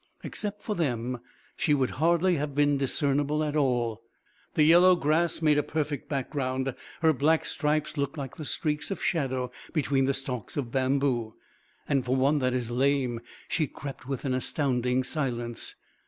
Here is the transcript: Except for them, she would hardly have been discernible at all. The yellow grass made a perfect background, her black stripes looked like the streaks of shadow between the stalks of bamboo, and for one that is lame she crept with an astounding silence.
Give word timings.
Except 0.23 0.63
for 0.63 0.73
them, 0.75 1.19
she 1.55 1.75
would 1.75 1.91
hardly 2.01 2.33
have 2.37 2.55
been 2.55 2.75
discernible 2.79 3.43
at 3.43 3.55
all. 3.55 4.01
The 4.55 4.63
yellow 4.63 4.95
grass 4.95 5.43
made 5.43 5.59
a 5.59 5.61
perfect 5.61 6.09
background, 6.09 6.73
her 7.01 7.13
black 7.13 7.45
stripes 7.45 7.97
looked 7.97 8.17
like 8.17 8.35
the 8.37 8.43
streaks 8.43 8.89
of 8.89 9.03
shadow 9.03 9.51
between 9.73 10.05
the 10.05 10.15
stalks 10.15 10.57
of 10.57 10.71
bamboo, 10.71 11.35
and 11.87 12.03
for 12.03 12.15
one 12.15 12.39
that 12.39 12.55
is 12.55 12.71
lame 12.71 13.21
she 13.47 13.67
crept 13.67 14.07
with 14.07 14.25
an 14.25 14.33
astounding 14.33 15.03
silence. 15.03 15.75